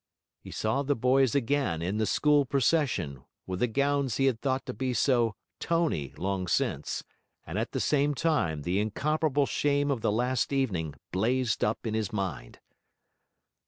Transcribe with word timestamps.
he 0.39 0.49
saw 0.49 0.81
the 0.81 0.95
boys 0.95 1.35
again 1.35 1.79
in 1.83 1.97
the 1.97 2.07
school 2.07 2.43
procession, 2.43 3.23
with 3.45 3.59
the 3.59 3.67
gowns 3.67 4.17
he 4.17 4.25
had 4.25 4.41
thought 4.41 4.65
to 4.65 4.73
be 4.73 4.95
so 4.95 5.35
'tony' 5.59 6.11
long 6.17 6.47
since... 6.47 7.03
And 7.45 7.59
at 7.59 7.71
the 7.71 7.79
same 7.79 8.15
time 8.15 8.63
the 8.63 8.79
incomparable 8.79 9.45
shame 9.45 9.91
of 9.91 10.01
the 10.01 10.11
last 10.11 10.51
evening 10.51 10.95
blazed 11.11 11.63
up 11.63 11.85
in 11.85 11.93
his 11.93 12.11
mind. 12.11 12.57